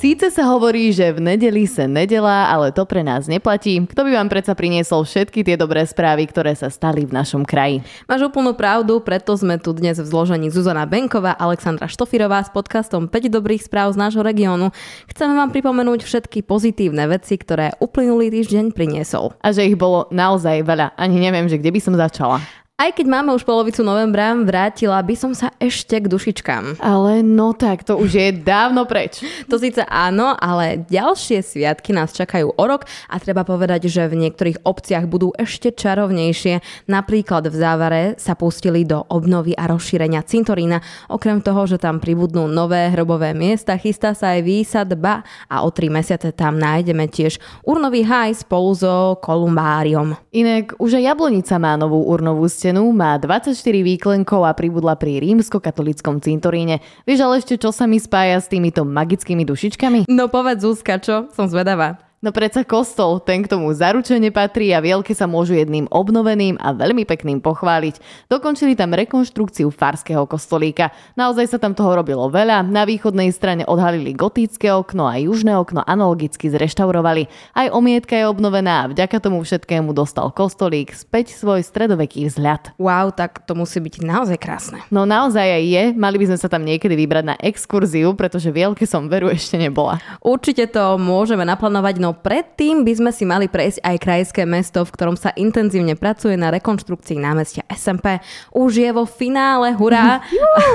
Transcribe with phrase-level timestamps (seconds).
[0.00, 3.84] Síce sa hovorí, že v nedeli sa nedela, ale to pre nás neplatí.
[3.84, 7.84] Kto by vám predsa priniesol všetky tie dobré správy, ktoré sa stali v našom kraji?
[8.08, 13.12] Máš úplnú pravdu, preto sme tu dnes v zložení Zuzana Benková, Alexandra Štofirová s podcastom
[13.12, 14.72] 5 dobrých správ z nášho regiónu.
[15.12, 19.36] Chceme vám pripomenúť všetky pozitívne veci, ktoré uplynulý týždeň priniesol.
[19.44, 20.96] A že ich bolo naozaj veľa.
[20.96, 22.40] Ani neviem, že kde by som začala.
[22.80, 26.80] Aj keď máme už polovicu novembra, vrátila by som sa ešte k dušičkám.
[26.80, 29.20] Ale no tak, to už je dávno preč.
[29.50, 34.24] To síce áno, ale ďalšie sviatky nás čakajú o rok a treba povedať, že v
[34.24, 36.86] niektorých obciach budú ešte čarovnejšie.
[36.86, 40.80] Napríklad v závare sa pustili do obnovy a rozšírenia cintorína.
[41.10, 45.90] Okrem toho, že tam pribudnú nové hrobové miesta, chystá sa aj výsadba a o tri
[45.90, 50.14] mesiace tam nájdeme tiež urnový haj spolu so kolumbáriom.
[50.30, 55.18] Inak už aj Jablonica má novú urnovú stenu stenu, má 24 výklenkov a pribudla pri
[55.18, 56.78] rímsko-katolickom cintoríne.
[57.02, 60.06] Vieš ale ešte, čo sa mi spája s týmito magickými dušičkami?
[60.06, 61.26] No povedz Zuzka, čo?
[61.34, 62.09] Som zvedavá.
[62.20, 66.76] No predsa kostol, ten k tomu zaručene patrí a vielke sa môžu jedným obnoveným a
[66.76, 68.28] veľmi pekným pochváliť.
[68.28, 70.92] Dokončili tam rekonštrukciu farského kostolíka.
[71.16, 72.60] Naozaj sa tam toho robilo veľa.
[72.68, 77.24] Na východnej strane odhalili gotické okno a južné okno analogicky zreštaurovali.
[77.56, 82.76] Aj omietka je obnovená a vďaka tomu všetkému dostal kostolík späť svoj stredoveký vzhľad.
[82.76, 84.84] Wow, tak to musí byť naozaj krásne.
[84.92, 85.84] No naozaj aj je.
[85.96, 90.04] Mali by sme sa tam niekedy vybrať na exkurziu, pretože vielke som veru ešte nebola.
[90.20, 94.82] Určite to môžeme naplánovať, no No predtým by sme si mali prejsť aj krajské mesto,
[94.82, 98.18] v ktorom sa intenzívne pracuje na rekonštrukcii námestia SMP.
[98.50, 100.18] Už je vo finále, hurá!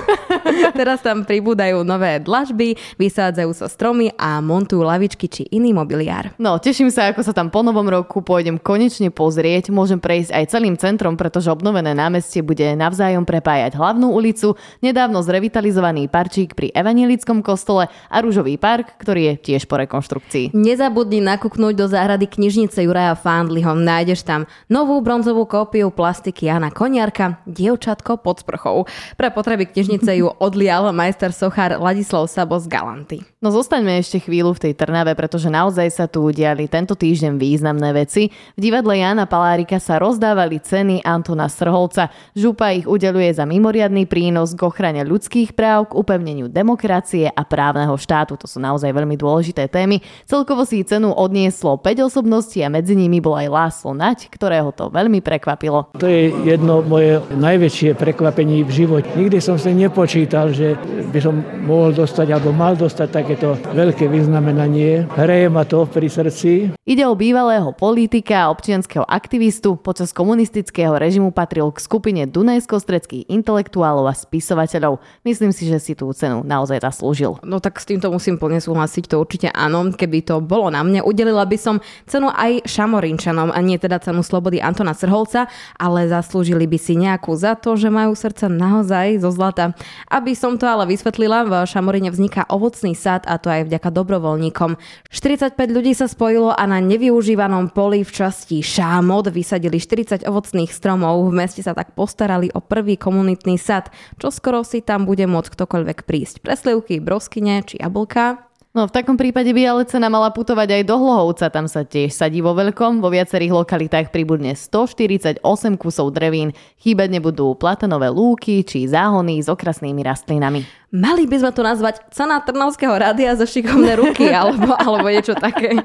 [0.79, 6.31] Teraz tam pribúdajú nové dlažby, vysádzajú sa stromy a montujú lavičky či iný mobiliár.
[6.39, 9.75] No, teším sa, ako sa tam po novom roku pôjdem konečne pozrieť.
[9.75, 16.07] Môžem prejsť aj celým centrom, pretože obnovené námestie bude navzájom prepájať hlavnú ulicu, nedávno zrevitalizovaný
[16.07, 20.55] parčík pri Evanielickom kostole a rúžový park, ktorý je tiež po rekonštrukcii.
[20.55, 23.73] Nezabudni nakúknúť do záhrady knižnice Juraja Fandliho.
[23.73, 28.85] Nájdeš tam novú bronzovú kópiu plastiky Jana Koniarka, dievčatko pod sprchou.
[29.17, 33.17] Pre potreby knižnice ju odlial majster sochár Ladislav Sabo z Galanty.
[33.41, 37.89] No zostaňme ešte chvíľu v tej Trnave, pretože naozaj sa tu udiali tento týždeň významné
[37.97, 38.29] veci.
[38.53, 42.13] V divadle Jana Palárika sa rozdávali ceny Antona Srholca.
[42.37, 47.97] Župa ich udeluje za mimoriadný prínos k ochrane ľudských práv, k upevneniu demokracie a právneho
[47.97, 48.37] štátu.
[48.37, 50.03] To sú naozaj veľmi dôležité témy.
[50.27, 54.91] Celkovo si cenu odnieslo 5 osobností a medzi nimi bol aj Láslo Nať, ktorého to
[54.91, 55.95] veľmi prekvapilo.
[55.95, 59.07] To je jedno moje najväčšie prekvapenie v živote.
[59.15, 60.75] Nikdy som si nepočítal, že
[61.09, 65.07] by som mohol dostať alebo mal dostať takéto veľké vyznamenanie.
[65.15, 66.75] Hreje ma to pri srdci.
[66.83, 69.79] Ide o bývalého politika a občianského aktivistu.
[69.79, 74.99] Počas komunistického režimu patril k skupine Dunajsko-stredských intelektuálov a spisovateľov.
[75.23, 77.39] Myslím si, že si tú cenu naozaj zaslúžil.
[77.45, 79.93] No tak s týmto musím plne súhlasiť, to určite áno.
[79.93, 81.75] Keby to bolo na mne, udelila by som
[82.09, 85.45] cenu aj Šamorinčanom a nie teda cenu slobody Antona Srholca,
[85.77, 89.77] ale zaslúžili by si nejakú za to, že majú srdce naozaj zo zlata.
[90.09, 94.81] Aby som to ale vysvetlila, v Šamorine vzniká ovocný sad a to aj vďaka dobrovoľníkom.
[95.13, 101.29] 45 ľudí sa spojilo a na nevyužívanom poli v časti Šámod vysadili 40 ovocných stromov.
[101.29, 105.53] V meste sa tak postarali o prvý komunitný sad, čo skoro si tam bude môcť
[105.53, 106.41] ktokoľvek prísť.
[106.41, 110.99] Preslivky, broskyne či jablka No v takom prípade by ale cena mala putovať aj do
[110.99, 115.39] Hlohovca, tam sa tiež sadí vo veľkom, vo viacerých lokalitách pribudne 148
[115.79, 116.51] kusov drevín,
[116.83, 120.67] chýbať nebudú platanové lúky či záhony s okrasnými rastlinami.
[120.95, 125.75] Mali by sme to nazvať cena Trnavského rádia za šikovné ruky alebo, alebo niečo také.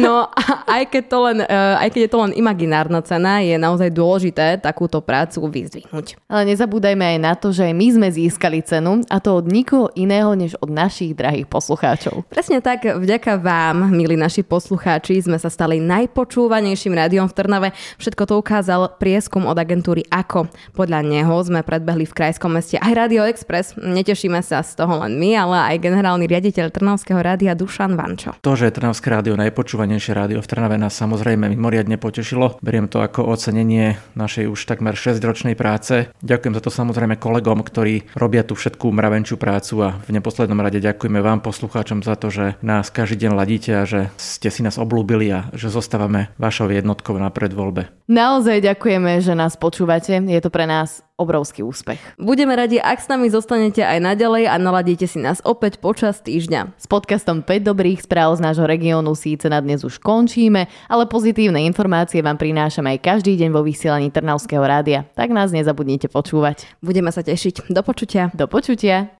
[0.00, 0.32] No
[0.64, 4.56] aj keď, to len, e, aj keď je to len imaginárna cena, je naozaj dôležité
[4.56, 6.16] takúto prácu vyzdvihnúť.
[6.24, 10.32] Ale nezabúdajme aj na to, že my sme získali cenu a to od nikoho iného
[10.32, 12.09] než od našich drahých poslucháčov.
[12.32, 17.68] Presne tak, vďaka vám, milí naši poslucháči, sme sa stali najpočúvanejším rádiom v Trnave.
[18.00, 20.48] Všetko to ukázal prieskum od agentúry AKO.
[20.72, 23.76] Podľa neho sme predbehli v krajskom meste aj Radio Express.
[23.76, 28.38] Neteším Tešíme sa z toho len my, ale aj generálny riaditeľ Trnavského rádia Dušan Vančo.
[28.46, 32.62] To, že je Trnavské rádio najpočúvanejšie rádio v Trnave nás samozrejme mimoriadne potešilo.
[32.62, 36.14] Beriem to ako ocenenie našej už takmer 6-ročnej práce.
[36.22, 40.78] Ďakujem za to samozrejme kolegom, ktorí robia tú všetkú mravenčú prácu a v neposlednom rade
[40.78, 44.80] ďakujeme vám poslucháčom za to, že nás každý deň ladíte a že ste si nás
[44.80, 47.92] oblúbili a že zostávame vašou jednotkou na predvoľbe.
[48.10, 50.18] Naozaj ďakujeme, že nás počúvate.
[50.18, 52.00] Je to pre nás obrovský úspech.
[52.16, 56.80] Budeme radi, ak s nami zostanete aj naďalej a naladíte si nás opäť počas týždňa.
[56.80, 61.60] S podcastom 5 dobrých správ z nášho regiónu síce na dnes už končíme, ale pozitívne
[61.68, 65.04] informácie vám prinášame aj každý deň vo vysielaní Trnavského rádia.
[65.12, 66.64] Tak nás nezabudnite počúvať.
[66.80, 67.68] Budeme sa tešiť.
[67.68, 68.32] Do počutia.
[68.32, 69.19] Do počutia.